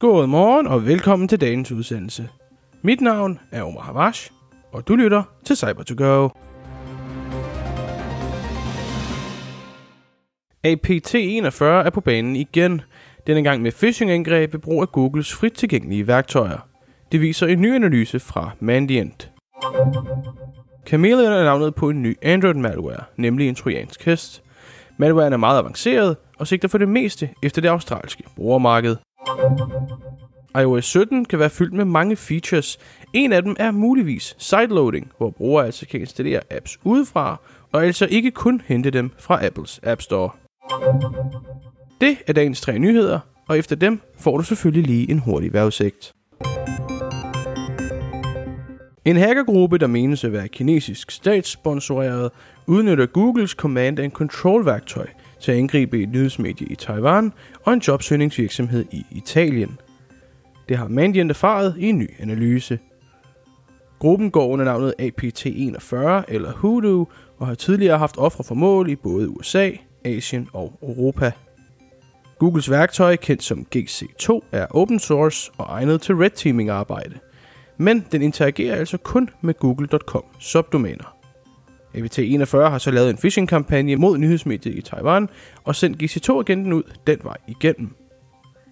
God 0.00 0.26
morgen 0.26 0.66
og 0.66 0.86
velkommen 0.86 1.28
til 1.28 1.40
dagens 1.40 1.72
udsendelse. 1.72 2.28
Mit 2.82 3.00
navn 3.00 3.38
er 3.52 3.62
Omar 3.62 3.80
Havash, 3.80 4.30
og 4.72 4.88
du 4.88 4.96
lytter 4.96 5.22
til 5.44 5.56
cyber 5.56 5.82
to 5.82 5.94
go 5.98 6.28
APT41 10.66 11.64
er 11.64 11.90
på 11.94 12.00
banen 12.00 12.36
igen, 12.36 12.82
denne 13.26 13.42
gang 13.42 13.62
med 13.62 13.72
phishing-angreb 13.72 14.52
ved 14.52 14.60
brug 14.60 14.82
af 14.82 14.92
Googles 14.92 15.34
frit 15.34 15.52
tilgængelige 15.52 16.06
værktøjer. 16.06 16.68
Det 17.12 17.20
viser 17.20 17.46
en 17.46 17.60
ny 17.60 17.74
analyse 17.74 18.20
fra 18.20 18.50
Mandiant. 18.60 19.30
Chameleon 20.86 21.32
er 21.32 21.44
navnet 21.44 21.74
på 21.74 21.90
en 21.90 22.02
ny 22.02 22.16
Android-malware, 22.22 23.04
nemlig 23.16 23.48
en 23.48 23.54
trojansk 23.54 24.04
hest. 24.04 24.42
Malwaren 24.98 25.32
er 25.32 25.36
meget 25.36 25.58
avanceret 25.58 26.16
og 26.38 26.46
sigter 26.46 26.68
for 26.68 26.78
det 26.78 26.88
meste 26.88 27.30
efter 27.42 27.62
det 27.62 27.68
australske 27.68 28.22
brugermarked 28.36 28.96
iOS 30.60 30.84
17 30.84 31.24
kan 31.24 31.38
være 31.38 31.50
fyldt 31.50 31.72
med 31.72 31.84
mange 31.84 32.16
features. 32.16 32.78
En 33.12 33.32
af 33.32 33.42
dem 33.42 33.56
er 33.58 33.70
muligvis 33.70 34.36
sideloading, 34.38 35.12
hvor 35.18 35.30
brugere 35.30 35.66
altså 35.66 35.86
kan 35.86 36.00
installere 36.00 36.40
apps 36.50 36.78
udefra, 36.84 37.40
og 37.72 37.84
altså 37.84 38.06
ikke 38.10 38.30
kun 38.30 38.62
hente 38.66 38.90
dem 38.90 39.10
fra 39.18 39.46
Apples 39.46 39.80
App 39.82 40.02
Store. 40.02 40.30
Det 42.00 42.16
er 42.26 42.32
dagens 42.32 42.60
tre 42.60 42.78
nyheder, 42.78 43.20
og 43.48 43.58
efter 43.58 43.76
dem 43.76 44.00
får 44.18 44.36
du 44.36 44.42
selvfølgelig 44.42 44.86
lige 44.86 45.10
en 45.10 45.18
hurtig 45.18 45.52
vejrudsigt. 45.52 46.12
En 49.04 49.16
hackergruppe, 49.16 49.78
der 49.78 49.86
menes 49.86 50.24
at 50.24 50.32
være 50.32 50.48
kinesisk 50.48 51.10
statssponsoreret, 51.10 52.30
udnytter 52.66 53.06
Googles 53.06 53.50
Command 53.50 53.98
and 53.98 54.12
Control 54.12 54.66
værktøj 54.66 55.06
til 55.40 55.52
at 55.52 55.58
angribe 55.58 56.02
et 56.02 56.08
nyhedsmedie 56.08 56.66
i 56.66 56.74
Taiwan 56.74 57.32
og 57.64 57.72
en 57.72 57.82
jobsøgningsvirksomhed 57.88 58.84
i 58.90 59.06
Italien. 59.10 59.78
Det 60.68 60.78
har 60.78 60.88
Mandiant 60.88 61.30
erfaret 61.30 61.74
i 61.78 61.88
en 61.88 61.98
ny 61.98 62.10
analyse. 62.18 62.78
Gruppen 63.98 64.30
går 64.30 64.48
under 64.48 64.64
navnet 64.64 64.94
APT41 65.00 66.24
eller 66.34 66.52
Hoodoo 66.52 67.06
og 67.38 67.46
har 67.46 67.54
tidligere 67.54 67.98
haft 67.98 68.18
ofre 68.18 68.44
for 68.44 68.54
mål 68.54 68.90
i 68.90 68.96
både 68.96 69.28
USA, 69.28 69.70
Asien 70.04 70.48
og 70.52 70.78
Europa. 70.82 71.32
Googles 72.38 72.70
værktøj, 72.70 73.16
kendt 73.16 73.42
som 73.42 73.66
GC2, 73.76 74.40
er 74.52 74.66
open 74.70 74.98
source 74.98 75.50
og 75.58 75.66
egnet 75.68 76.00
til 76.00 76.14
red 76.14 76.30
teaming 76.30 76.70
arbejde. 76.70 77.18
Men 77.78 78.06
den 78.12 78.22
interagerer 78.22 78.76
altså 78.76 78.98
kun 78.98 79.30
med 79.40 79.54
google.com 79.54 80.24
subdomæner. 80.38 81.19
APT41 81.96 82.56
har 82.56 82.78
så 82.78 82.90
lavet 82.90 83.10
en 83.10 83.16
phishing-kampagne 83.16 83.96
mod 83.96 84.18
nyhedsmediet 84.18 84.74
i 84.74 84.82
Taiwan 84.82 85.28
og 85.64 85.76
sendt 85.76 86.02
GC2-agenten 86.02 86.72
ud 86.72 86.82
den 87.06 87.18
vej 87.22 87.36
igennem. 87.48 87.90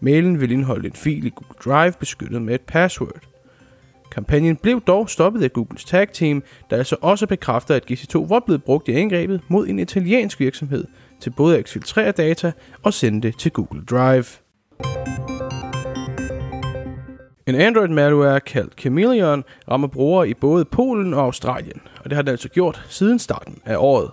Mailen 0.00 0.40
vil 0.40 0.50
indeholde 0.50 0.86
en 0.86 0.92
fil 0.92 1.26
i 1.26 1.32
Google 1.34 1.54
Drive 1.64 1.92
beskyttet 2.00 2.42
med 2.42 2.54
et 2.54 2.60
password. 2.60 3.20
Kampagnen 4.12 4.56
blev 4.56 4.80
dog 4.80 5.10
stoppet 5.10 5.42
af 5.42 5.52
Googles 5.52 5.84
tag 5.84 6.12
team, 6.12 6.42
der 6.70 6.76
altså 6.76 6.96
også 7.00 7.26
bekræfter, 7.26 7.74
at 7.74 7.90
GC2 7.90 8.28
var 8.28 8.40
blevet 8.40 8.64
brugt 8.64 8.88
i 8.88 8.92
angrebet 8.92 9.40
mod 9.48 9.68
en 9.68 9.78
italiensk 9.78 10.40
virksomhed 10.40 10.84
til 11.20 11.30
både 11.30 11.54
at 11.54 11.60
eksfiltrere 11.60 12.12
data 12.12 12.52
og 12.82 12.94
sende 12.94 13.22
det 13.22 13.38
til 13.38 13.52
Google 13.52 13.84
Drive. 13.84 14.24
En 17.50 17.60
Android-malware 17.60 18.40
kaldt 18.40 18.80
Chameleon 18.80 19.44
rammer 19.70 19.88
brugere 19.88 20.28
i 20.28 20.34
både 20.34 20.64
Polen 20.64 21.14
og 21.14 21.20
Australien, 21.20 21.80
og 22.04 22.10
det 22.10 22.16
har 22.16 22.22
det 22.22 22.30
altså 22.30 22.48
gjort 22.48 22.82
siden 22.88 23.18
starten 23.18 23.58
af 23.64 23.76
året. 23.78 24.10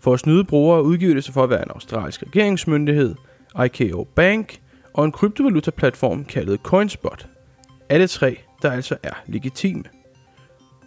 For 0.00 0.14
at 0.14 0.20
snyde 0.20 0.44
brugere 0.44 0.82
udgiver 0.82 1.14
det 1.14 1.24
sig 1.24 1.34
for 1.34 1.44
at 1.44 1.50
være 1.50 1.62
en 1.62 1.70
australsk 1.70 2.22
regeringsmyndighed, 2.22 3.14
IKO 3.64 4.04
Bank 4.14 4.60
og 4.94 5.04
en 5.04 5.12
kryptovaluta-platform 5.12 6.24
kaldet 6.24 6.60
Coinspot. 6.62 7.28
Alle 7.88 8.06
tre, 8.06 8.38
der 8.62 8.70
altså 8.70 8.96
er 9.02 9.22
legitime. 9.26 9.84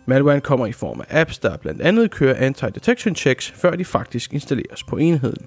Malwaren 0.05 0.41
kommer 0.41 0.65
i 0.65 0.71
form 0.71 1.01
af 1.01 1.21
apps, 1.21 1.39
der 1.39 1.57
blandt 1.57 1.81
andet 1.81 2.11
kører 2.11 2.49
anti-detection 2.49 3.15
checks, 3.15 3.51
før 3.51 3.71
de 3.71 3.85
faktisk 3.85 4.33
installeres 4.33 4.83
på 4.83 4.97
enheden. 4.97 5.45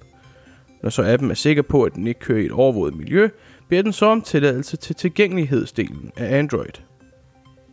Når 0.82 0.90
så 0.90 1.02
appen 1.12 1.30
er 1.30 1.34
sikker 1.34 1.62
på, 1.62 1.82
at 1.82 1.94
den 1.94 2.06
ikke 2.06 2.20
kører 2.20 2.40
i 2.40 2.46
et 2.46 2.52
overvåget 2.52 2.94
miljø, 2.94 3.28
beder 3.72 3.82
den 3.82 3.92
så 3.92 4.06
om 4.06 4.22
tilladelse 4.22 4.76
til 4.76 4.94
tilgængelighedsdelen 4.94 6.12
af 6.16 6.38
Android. 6.38 6.82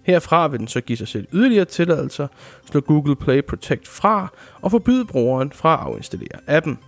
Herfra 0.04 0.48
vil 0.48 0.60
den 0.60 0.68
så 0.68 0.82
give 0.82 0.98
sig 0.98 1.08
selv 1.08 1.28
yderligere 1.34 1.66
tilladelser, 1.66 2.28
slå 2.72 2.80
Google 2.80 3.16
Play 3.16 3.42
Protect 3.42 3.88
fra 3.88 4.28
og 4.62 4.72
forbyde 4.72 5.06
brugeren 5.06 5.52
fra 5.52 5.74
at 5.74 5.80
afinstallere 5.80 6.40
appen. 6.48 6.80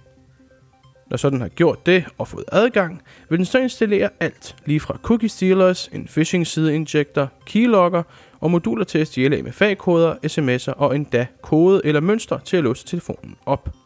Når 1.09 1.17
så 1.17 1.29
den 1.29 1.41
har 1.41 1.47
gjort 1.47 1.85
det 1.85 2.05
og 2.17 2.27
fået 2.27 2.45
adgang, 2.51 3.01
vil 3.29 3.37
den 3.37 3.45
så 3.45 3.59
installere 3.59 4.09
alt, 4.19 4.55
lige 4.65 4.79
fra 4.79 4.97
cookie 5.03 5.29
stealers, 5.29 5.89
en 5.93 6.05
phishing 6.05 6.47
side 6.47 6.75
injector, 6.75 7.29
keylogger 7.45 8.03
og 8.39 8.51
moduler 8.51 8.83
til 8.83 8.99
at 8.99 9.07
stjæle 9.07 9.41
MFA-koder, 9.41 10.15
sms'er 10.27 10.73
og 10.77 10.95
endda 10.95 11.27
kode 11.41 11.81
eller 11.83 12.01
mønster 12.01 12.39
til 12.39 12.57
at 12.57 12.63
låse 12.63 12.85
telefonen 12.85 13.35
op. 13.45 13.80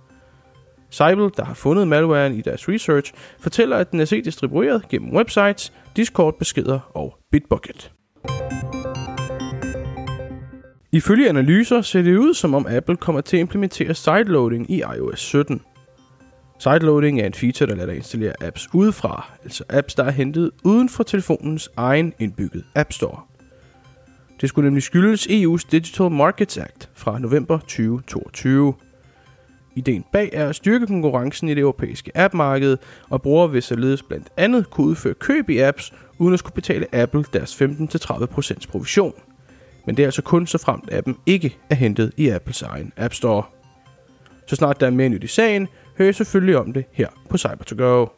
Seibel, 0.96 1.32
der 1.38 1.46
har 1.46 1.54
fundet 1.54 1.88
malwaren 1.88 2.34
i 2.34 2.42
deres 2.42 2.70
research, 2.70 3.14
fortæller, 3.40 3.78
at 3.78 3.92
den 3.92 4.00
er 4.00 4.06
set 4.06 4.26
distribueret 4.26 4.90
gennem 4.90 5.16
websites, 5.16 5.74
Discord-beskeder 5.96 6.80
og 6.94 7.18
Bitbucket. 7.32 7.92
Ifølge 10.92 11.30
analyser 11.30 11.82
ser 11.82 12.02
det 12.02 12.18
ud, 12.18 12.34
som 12.34 12.54
om 12.54 12.66
Apple 12.70 12.98
kommer 12.98 13.22
til 13.22 13.38
at 13.38 13.42
implementere 13.42 13.94
sideloading 13.94 14.72
i 14.72 14.84
iOS 14.98 15.20
17. 15.20 15.62
Sideloading 16.60 17.22
er 17.22 17.26
en 17.26 17.34
feature, 17.34 17.70
der 17.70 17.76
lader 17.76 17.88
dig 17.88 17.96
installere 17.96 18.34
apps 18.42 18.70
udefra, 18.74 19.32
altså 19.44 19.64
apps, 19.70 19.96
der 19.96 20.04
er 20.04 20.12
hentet 20.12 20.52
uden 20.64 20.90
for 20.90 21.04
telefonens 21.04 21.70
egen 21.78 22.14
indbygget 22.20 22.64
App 22.76 22.94
Store. 22.94 23.22
Det 24.42 24.50
skulle 24.50 24.68
nemlig 24.68 24.84
skyldes 24.84 25.28
EU's 25.28 25.68
Digital 25.72 26.12
Markets 26.12 26.58
Act 26.58 26.90
fra 26.94 27.20
november 27.20 27.60
2022. 27.60 28.74
Ideen 29.76 30.06
bag 30.12 30.30
er 30.34 30.50
at 30.50 30.56
styrke 30.56 30.88
konkurrencen 30.88 31.50
i 31.50 31.54
det 31.54 31.62
europæiske 31.62 32.18
appmarked, 32.18 32.78
og 33.10 33.22
brugere 33.22 33.52
vil 33.52 33.62
således 33.62 34.04
blandt 34.04 34.28
andet 34.38 34.70
kunne 34.70 34.88
udføre 34.88 35.14
køb 35.14 35.50
i 35.50 35.60
apps, 35.60 35.94
uden 36.20 36.34
at 36.34 36.40
skulle 36.40 36.56
betale 36.56 36.96
Apple 36.96 37.24
deres 37.34 37.62
15-30% 37.62 38.68
provision. 38.70 39.14
Men 39.86 39.98
det 39.98 40.04
er 40.04 40.08
altså 40.08 40.22
kun 40.22 40.48
så 40.48 40.58
fremt 40.58 40.94
appen 40.94 41.18
ikke 41.26 41.58
er 41.70 41.76
hentet 41.76 42.12
i 42.18 42.30
Apples 42.30 42.62
egen 42.62 42.94
App 42.98 43.14
Store. 43.14 43.44
Så 44.48 44.56
snart 44.56 44.80
der 44.80 44.88
er 44.88 44.92
mere 44.92 45.10
nyt 45.10 45.24
i 45.24 45.28
sagen, 45.28 45.68
hører 45.98 46.08
jeg 46.08 46.16
selvfølgelig 46.16 46.58
om 46.58 46.74
det 46.74 46.86
her 46.92 47.08
på 47.30 47.38
Cyber2Go. 47.38 48.10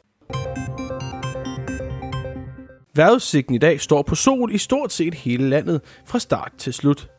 Vejrudsigten 2.96 3.56
i 3.56 3.58
dag 3.58 3.82
står 3.82 4.02
på 4.02 4.16
sol 4.16 4.54
i 4.54 4.58
stort 4.58 4.94
set 4.94 5.14
hele 5.14 5.50
landet 5.50 5.82
fra 6.06 6.20
start 6.20 6.52
til 6.58 6.74
slut. 6.74 7.10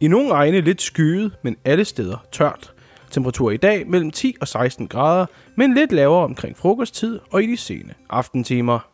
I 0.00 0.08
nogle 0.08 0.30
egne 0.30 0.60
lidt 0.60 0.82
skyet, 0.82 1.32
men 1.42 1.56
alle 1.64 1.84
steder 1.84 2.26
tørt. 2.32 2.73
Temperatur 3.14 3.50
i 3.50 3.56
dag 3.56 3.88
mellem 3.88 4.10
10 4.10 4.36
og 4.40 4.48
16 4.48 4.88
grader, 4.88 5.26
men 5.56 5.74
lidt 5.74 5.92
lavere 5.92 6.24
omkring 6.24 6.56
frokosttid 6.56 7.18
og 7.30 7.42
i 7.42 7.46
de 7.46 7.56
sene 7.56 7.94
aftentimer. 8.10 8.88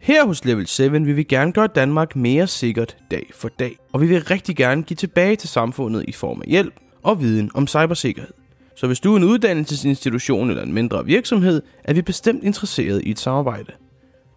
Her 0.00 0.26
hos 0.26 0.44
Level 0.44 0.66
7 0.66 0.92
vil 0.92 1.16
vi 1.16 1.22
gerne 1.22 1.52
gøre 1.52 1.66
Danmark 1.66 2.16
mere 2.16 2.46
sikkert 2.46 2.96
dag 3.10 3.30
for 3.34 3.48
dag, 3.48 3.76
og 3.92 4.00
vi 4.00 4.06
vil 4.06 4.24
rigtig 4.24 4.56
gerne 4.56 4.82
give 4.82 4.96
tilbage 4.96 5.36
til 5.36 5.48
samfundet 5.48 6.04
i 6.08 6.12
form 6.12 6.40
af 6.40 6.50
hjælp 6.50 6.74
og 7.02 7.20
viden 7.20 7.50
om 7.54 7.66
cybersikkerhed. 7.66 8.32
Så 8.76 8.86
hvis 8.86 9.00
du 9.00 9.12
er 9.12 9.16
en 9.16 9.24
uddannelsesinstitution 9.24 10.50
eller 10.50 10.62
en 10.62 10.72
mindre 10.72 11.04
virksomhed, 11.04 11.62
er 11.84 11.92
vi 11.92 12.02
bestemt 12.02 12.44
interesseret 12.44 13.02
i 13.04 13.10
et 13.10 13.18
samarbejde. 13.18 13.72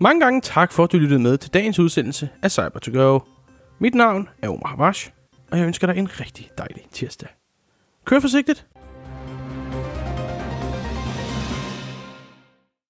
Mange 0.02 0.22
gange 0.22 0.41
tak 0.41 0.72
for, 0.72 0.84
at 0.84 0.91
du 0.91 0.97
lyttede 0.97 1.19
med 1.19 1.38
til 1.38 1.53
dagens 1.53 1.80
udsendelse 1.80 2.30
af 2.44 2.52
cyber 2.52 2.80
to 2.80 2.91
go 2.94 3.19
Mit 3.80 3.96
navn 3.96 4.30
er 4.41 4.50
Omar 4.50 4.69
Havash, 4.69 5.12
og 5.52 5.58
jeg 5.58 5.68
ønsker 5.68 5.88
dig 5.88 5.97
en 5.97 6.19
rigtig 6.19 6.50
dejlig 6.57 6.84
tirsdag. 6.91 7.30
Kør 8.06 8.19
forsigtigt! 8.19 8.68